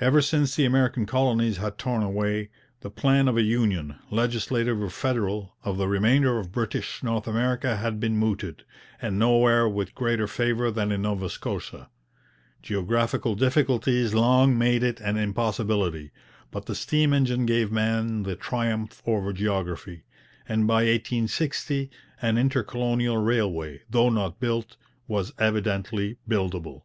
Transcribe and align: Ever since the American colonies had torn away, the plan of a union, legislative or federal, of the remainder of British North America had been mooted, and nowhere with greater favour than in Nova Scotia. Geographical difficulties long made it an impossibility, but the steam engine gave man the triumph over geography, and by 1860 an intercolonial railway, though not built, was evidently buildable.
Ever 0.00 0.22
since 0.22 0.54
the 0.54 0.64
American 0.64 1.04
colonies 1.04 1.56
had 1.56 1.76
torn 1.76 2.04
away, 2.04 2.50
the 2.82 2.90
plan 2.92 3.26
of 3.26 3.36
a 3.36 3.42
union, 3.42 3.96
legislative 4.08 4.80
or 4.80 4.88
federal, 4.88 5.56
of 5.64 5.78
the 5.78 5.88
remainder 5.88 6.38
of 6.38 6.52
British 6.52 7.02
North 7.02 7.26
America 7.26 7.76
had 7.78 7.98
been 7.98 8.16
mooted, 8.16 8.62
and 9.00 9.18
nowhere 9.18 9.68
with 9.68 9.96
greater 9.96 10.28
favour 10.28 10.70
than 10.70 10.92
in 10.92 11.02
Nova 11.02 11.28
Scotia. 11.28 11.90
Geographical 12.62 13.34
difficulties 13.34 14.14
long 14.14 14.56
made 14.56 14.84
it 14.84 15.00
an 15.00 15.16
impossibility, 15.16 16.12
but 16.52 16.66
the 16.66 16.76
steam 16.76 17.12
engine 17.12 17.44
gave 17.44 17.72
man 17.72 18.22
the 18.22 18.36
triumph 18.36 19.02
over 19.06 19.32
geography, 19.32 20.04
and 20.48 20.68
by 20.68 20.84
1860 20.84 21.90
an 22.20 22.38
intercolonial 22.38 23.16
railway, 23.16 23.80
though 23.90 24.08
not 24.08 24.38
built, 24.38 24.76
was 25.08 25.32
evidently 25.40 26.16
buildable. 26.28 26.82